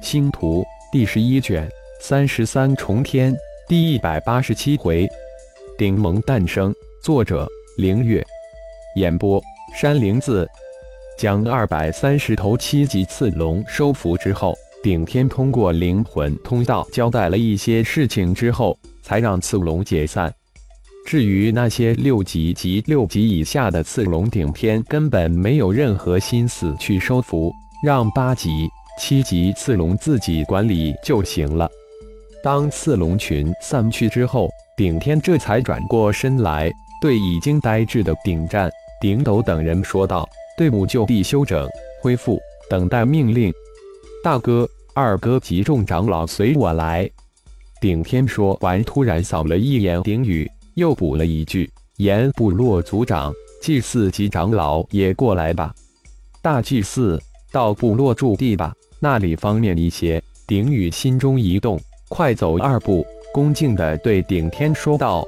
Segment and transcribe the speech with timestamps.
[0.00, 1.68] 星图第十一卷
[2.00, 3.36] 三十三重天
[3.68, 5.06] 第一百八十七回，
[5.76, 6.74] 顶盟诞生。
[7.02, 8.24] 作者：凌月。
[8.96, 9.42] 演播：
[9.74, 10.48] 山灵子。
[11.18, 20.32] 将二百三十头七级刺龙收服之后，顶天通过灵魂通道交代了一些事情之后，才让刺龙解散。
[21.04, 27.52] 至于那些六级及六级以下的刺龙，顶天根本没有任何心思去收服，
[27.84, 28.68] 让八级。
[28.98, 31.70] 七级刺龙自己管理就行了。
[32.42, 36.70] 当刺龙群散去之后，顶天这才转过身来，
[37.00, 38.70] 对已经呆滞的顶战、
[39.00, 41.66] 顶斗等人说道：“队伍就地休整，
[42.02, 43.52] 恢复，等待命令。”
[44.22, 47.08] 大哥、二哥及众长老随我来。
[47.80, 55.72] 顶天说完，突然扫了一眼顶宇，又补了一句：“言部落族长、祭祀及长老也过来吧。”
[56.42, 57.20] 大祭司
[57.52, 58.72] 到部落驻地吧。
[59.00, 60.22] 那里方便一些。
[60.46, 65.26] 顶宇心中一动，快走二步，恭敬地对顶天说道：“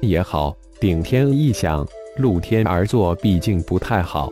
[0.00, 1.86] 也好。”顶天一想，
[2.18, 4.30] 露天而坐毕竟不太好。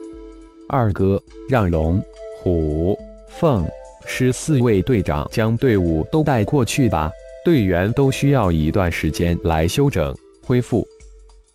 [0.69, 2.03] 二哥，让龙、
[2.39, 3.67] 虎、凤、
[4.05, 7.11] 狮四位队长将队伍都带过去吧。
[7.47, 10.87] 队员都需要一段时间来休整恢复。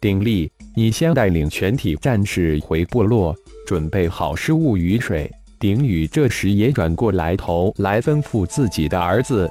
[0.02, 3.36] 鼎力，你先带领全体战士回部落，
[3.68, 5.30] 准备好食物与水。
[5.60, 9.50] 鼎宇这时也转过来头来吩咐自己的儿子，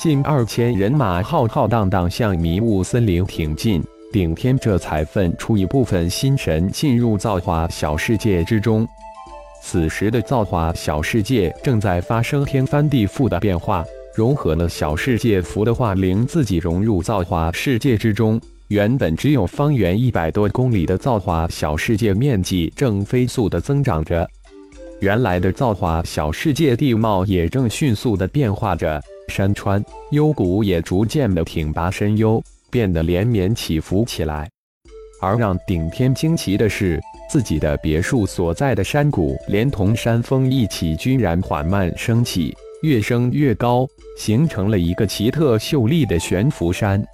[0.00, 3.84] 近二千人马浩浩荡荡向迷雾森林挺进。
[4.10, 8.88] 顶天这才分出一部分心神进入造化小世界之中。
[9.60, 13.84] 此时的造化小世界正在发生天翻地覆的变化，
[14.14, 18.40] 融合了小世界符的化灵自己融入造化世界之中。
[18.68, 24.26] 原本只有方圆一百多公里的造化小世界面积正飞速的增长着。
[25.00, 34.48] 原来的造化小世界地貌也正迅速的变化着，山川幽谷也逐渐的挺拔深幽，变得连绵起伏起来。
[35.20, 36.98] 而让顶天惊奇的是，
[37.30, 43.86] 自己的别墅所在的山谷，连同山峰一起，居然缓慢升起，越升越高，
[44.16, 47.04] 形成了一个奇特秀丽的悬浮山。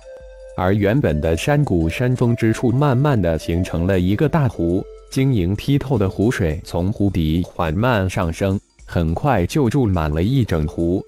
[0.57, 4.85] 而原本的山谷山峰之处，慢慢的形成了一个大湖。
[5.13, 11.05] 晶莹剔透的湖水从湖底缓慢上升，很快就注满了一整湖。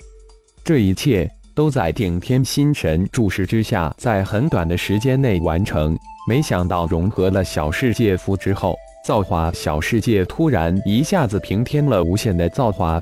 [0.62, 5.96] 这一切都在顶天心神注视之下，在很短的时间内完成。
[6.28, 8.76] 没想到融合了小世界符之后，
[9.06, 13.00] 造化小世界突然一下子平添了无限的造化。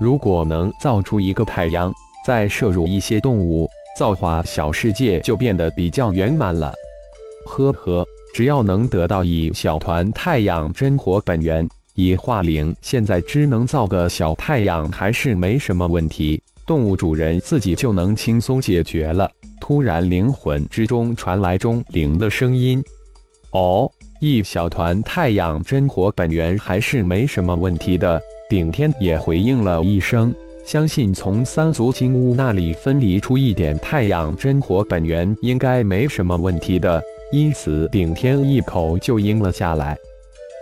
[0.00, 1.92] 如果能造出一个太阳，
[2.26, 6.74] 再摄入一些动物，造化小世界就变得比较圆满了。
[7.46, 8.04] 呵呵。
[8.36, 16.38] 只要能得到一小团太阳真火本源，以化灵，现在只能造个小太阳还是没什么问题。
[16.66, 19.26] 动物主人自己就能轻松解决了。
[19.58, 22.84] 突然，灵魂之中传来钟灵的声音
[23.52, 28.20] ：“哦，一小团太阳真火本源还是没什么问题的。”
[28.50, 30.30] 顶天也回应了一声
[30.62, 37.02] ：“相信从三足金乌那里分离出一点太阳真火本源，应该没什么问题的。”
[37.36, 39.94] 因此，顶天一口就应了下来，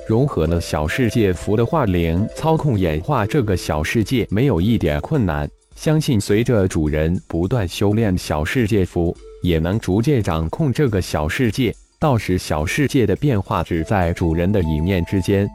[0.08, 5.48] 融合了小世界符的化灵，操控演化这个小世界没有一点困难。
[5.76, 11.72] 相信随着主人不断修炼小世界符，也能逐渐掌控这个小世界。
[12.00, 15.48] 到时小世界的变化只在主人的一念之间。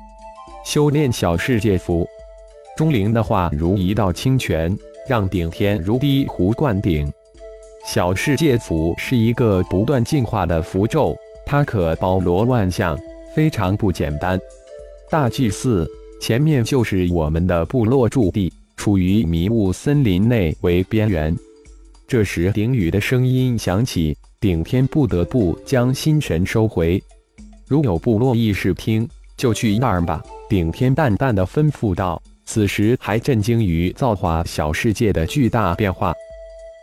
[0.63, 2.07] 修炼小世界符，
[2.78, 4.74] 钟灵的话如一道清泉，
[5.06, 7.12] 让顶天如醍醐灌顶。
[7.85, 12.97] 小世界符是一个不断进化的符咒，它可包罗万象，
[13.34, 14.40] 非常不简单。
[15.09, 15.89] 大祭司，
[16.22, 21.35] 前面就是我们的部落驻地，处于迷雾森林内为边缘。
[22.07, 27.01] 这时，顶宇的声音响起，顶天不得不将心神收回。
[27.68, 30.22] 如有部落意识听，就去那儿吧。
[30.47, 36.13] 顶天淡淡的吩咐道，此时还震惊于造化小世界的巨大变化。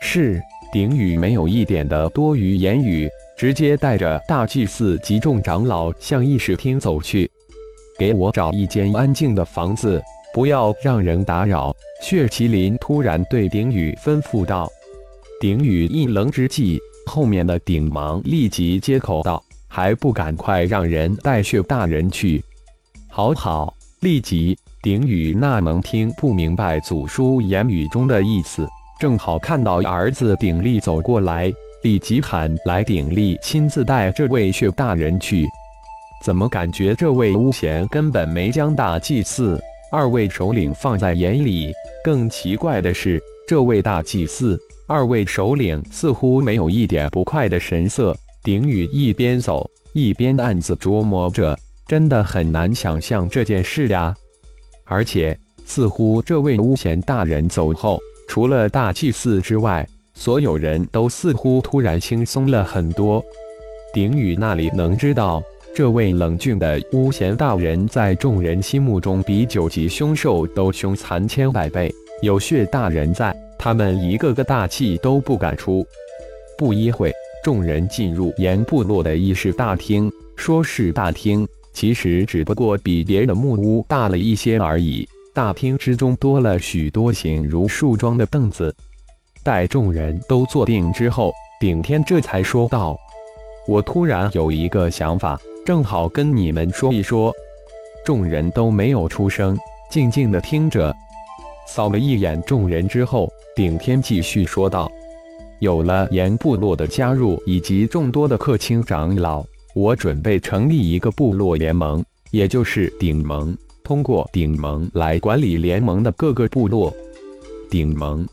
[0.01, 0.43] 是。
[0.73, 7.31] 顶宇没有一点的多余言语，直接带着大祭司及众长老向议事厅走去。
[7.99, 10.03] 给我找一间安静的房子，
[10.35, 11.75] 不要让人打扰。
[12.03, 14.71] 血麒麟突然对顶宇吩咐道。
[15.41, 22.45] 顶宇一愣之际，后面的顶芒立即接口道：“还不赶快让人带血大人去！”
[23.09, 24.57] 好好，立即。
[24.83, 28.69] 顶宇那能听不明白祖叔言语中的意思。
[28.99, 31.53] 正好看到儿子鼎力走过来，
[31.83, 35.47] 立即喊来鼎力亲自带这位薛大人去。
[36.25, 39.61] 怎么感觉这位巫贤根本没将大祭祀
[39.93, 41.73] 二位首领放在眼里。
[42.03, 48.17] 更奇怪的是，这位大祭司、二位首领似乎没有一点不快的神色。
[48.43, 51.55] 鼎宇一边走一边暗自琢磨着，
[51.87, 54.15] 真的很难想象这件事呀。
[54.85, 63.23] 而且，似乎这位巫贤大人走后，除了大祭司之外，所有人都似乎突然轻松了很多。
[63.93, 65.43] 顶宇那里能知道？
[65.75, 71.95] 这位冷峻的巫贤大人，在众人心目中比九级凶兽都凶残千百倍。
[72.23, 75.87] 有血大人在，他们一个个大气都不敢出。
[76.57, 77.13] 不一会，
[77.45, 80.11] 众人进入岩部落的议事大厅。
[80.35, 85.07] 说是大厅，其实只不过比别人的木屋大了一些而已。
[85.37, 88.75] 大厅之中多了许多形如树桩的凳子。
[89.45, 91.31] 待众人都坐定之后，
[91.61, 92.97] 顶天这才说道
[93.69, 97.31] ：“我突然有一个想法。”正好跟你们说一说，
[98.03, 99.55] 众人都没有出声，
[99.91, 100.91] 静静的听着。
[101.67, 104.91] 扫了一眼众人之后，顶天继续说道
[105.61, 109.45] ：“有了岩部落的加入，以及众多的客卿长老，
[109.75, 113.55] 我准备成立一个部落联盟，也就是顶盟。
[113.87, 116.93] 通过顶盟来管理联盟的各个部落。
[117.71, 118.27] 顶盟，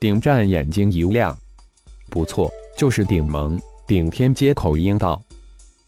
[0.00, 1.36] 顶战眼睛一亮，
[2.08, 3.60] 不错，就是顶盟。
[3.86, 5.20] 顶天接口应道。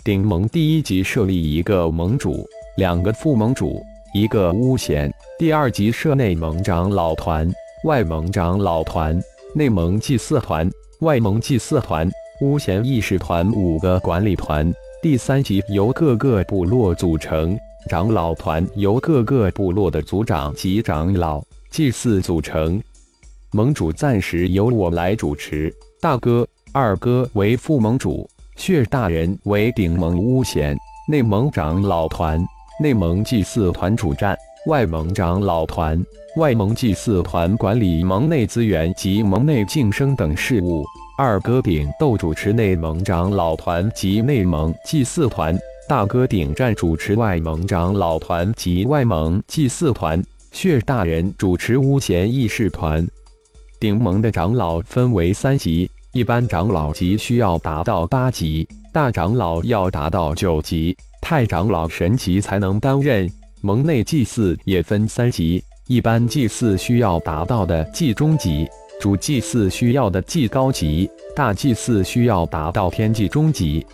[0.05, 3.81] 顶盟第一级设立一个盟主，两个副盟主，
[4.13, 5.11] 一个巫贤。
[5.39, 7.51] 第二级设内盟长老团、
[7.85, 9.19] 外盟长老团、
[9.55, 10.71] 内盟祭祀团、
[11.01, 12.07] 外盟祭祀团、
[12.43, 14.71] 巫贤议事团五个管理团。
[15.03, 17.59] 第三级由各个部落组成，
[17.89, 22.81] 长老团由各个部落的族长及长老、祭祀组成。
[23.53, 28.29] 盟主暂时由我来主持，大哥、二哥为副盟主。
[28.57, 30.77] 血大人为顶盟巫贤，
[31.09, 32.45] 内盟长老团、
[32.79, 34.37] 内盟祭祀团主战，
[34.67, 36.01] 外盟长老团、
[36.37, 40.85] 外盟祭祀团管理盟内资源及盟内晋升等事务。
[41.17, 45.59] 二哥顶斗主持内盟长老团及内盟祭祀团，
[45.91, 50.23] 大哥顶战主持外盟长老团及外盟祭祀团。
[50.53, 53.05] 血大人主持巫贤议事团。
[53.81, 55.91] 顶盟的长老分为三级。
[56.13, 63.29] 一般长老级需要达到八级，大长老要达到九级，太长老神级才能担任。
[63.61, 68.65] 盟内祭祀也分三级，一般祭祀需要达到的祭中级，
[69.01, 73.85] 主祭祀需要的祭高级，大祭祀需要达到天祭中级。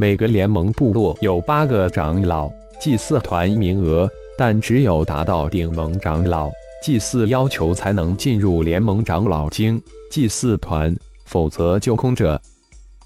[0.00, 2.50] 每个联盟部落有八个长老
[2.80, 6.50] 祭祀团名额，但只有达到顶盟长老
[6.82, 9.78] 祭祀要求才能进入联盟长老经
[10.10, 10.96] 祭祀团。
[11.26, 12.40] 否则就空着。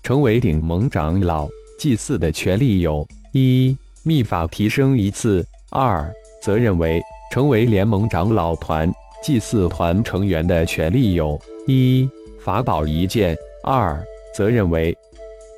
[0.05, 1.49] 成为顶盟长老
[1.81, 6.09] 祭祀的权利有：一、秘法提升一次；二、
[6.41, 7.03] 责任为
[7.33, 8.89] 成为联盟长老团
[9.21, 11.37] 祭祀团成员的权利有：
[11.67, 12.09] 一、
[12.39, 14.01] 法宝一件；二、
[14.33, 14.97] 责任为。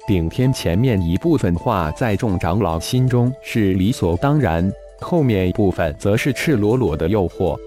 [0.06, 7.58] 顶天前面一部分话在众长老心中是理所当然，后面一部分则是赤裸裸的诱惑。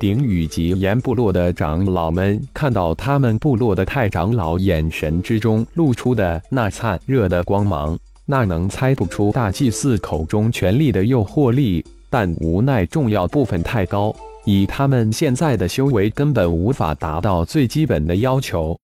[0.00, 7.96] 顶宇及岩部落的长老们看到他们部落的太长老眼神之中露出的那灿热的光芒，
[8.26, 11.84] 那能猜不出大祭司口中权力的诱惑力。
[12.10, 14.12] 但无奈重要部分太高，
[14.44, 18.76] 以他们现在的修为，根本无法达到最基本的要求。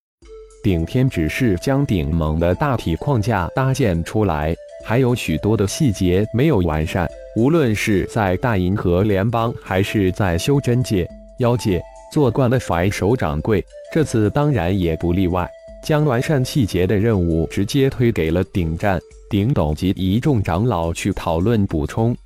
[0.65, 7.07] 顶天只是将顶盟的大体框架搭建出来，还有许多的细节没有完善。
[7.37, 11.07] 无论是在大银河联邦，还是在修真界、
[11.39, 15.47] 妖界，做惯了甩手掌柜，这次当然也不例外。
[15.83, 22.17] 将完善细节的任务直接推给了顶战、顶斗及一众长老去讨论补充。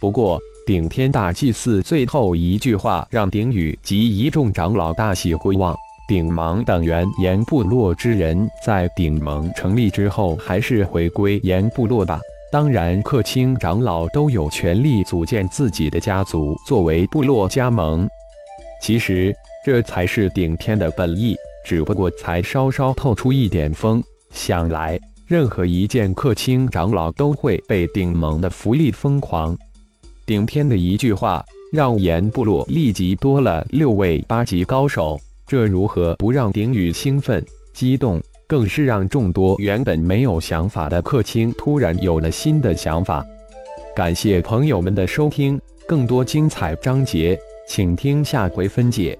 [0.00, 5.76] 不过，顶天大祭司最后一句话让顶宇及一众长老大喜归望。
[6.08, 12.18] 顶芒等原岩部落之人，在顶盟成立之后，还是回归岩部落吧。
[12.50, 18.08] 当然，客卿长老都有权利组建自己的家族，作为部落加盟。
[18.80, 19.36] 其实
[19.66, 24.02] 这才是顶天的本意，只不过才稍稍透出一点风。
[24.30, 29.54] 想来，任何一件客卿长老都会被顶盟的福利疯狂。
[30.24, 38.20] 顶天的一句话，让岩部落立即多了六位八级高手，这如何不让顶宇兴奋激动？
[38.46, 43.24] 更是让众多原本没有想法的客卿突然有了新的想法。
[43.96, 49.18] 感谢朋友们的收听，更多精彩章节，请听下回分解。